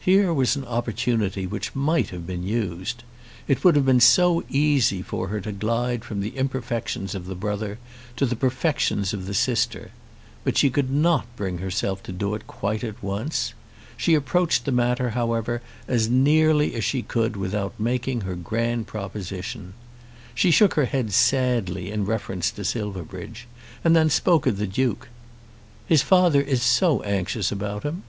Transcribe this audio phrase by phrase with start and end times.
[0.00, 3.02] Here was an opportunity which might have been used.
[3.46, 7.34] It would have been so easy for her to glide from the imperfections of the
[7.34, 7.78] brother
[8.16, 9.90] to the perfections of the sister.
[10.44, 13.52] But she could not bring herself to do it quite at once.
[13.98, 19.74] She approached the matter however as nearly as she could without making her grand proposition.
[20.34, 23.46] She shook her head sadly in reference to Silverbridge,
[23.84, 25.08] and then spoke of the Duke.
[25.86, 28.04] "His father is so anxious about him."